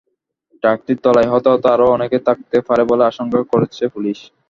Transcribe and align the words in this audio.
ট্রাকটির 0.63 0.97
তলায় 1.03 1.31
হতাহত 1.33 1.63
আরও 1.73 1.85
অনেকে 1.95 2.17
থাকতে 2.27 2.57
পারে 2.67 2.83
বলে 2.89 3.03
আশঙ্কা 3.05 3.39
করছে 3.51 3.83
পুলিশ। 3.93 4.19